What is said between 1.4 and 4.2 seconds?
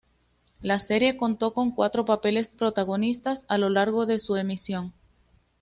con cuatro papeles protagonistas a lo largo de